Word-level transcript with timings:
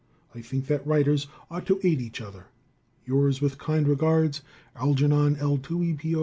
I 0.33 0.41
think 0.41 0.65
that 0.65 0.87
writers 0.87 1.27
ought 1.51 1.67
to 1.67 1.79
aid 1.85 2.01
each 2.01 2.21
other. 2.21 2.45
Yours 3.05 3.39
with 3.39 3.59
kind 3.59 3.87
regards, 3.87 4.41
Algernon 4.75 5.35
L. 5.35 5.59
Tewey. 5.59 5.93
P.O. 5.95 6.19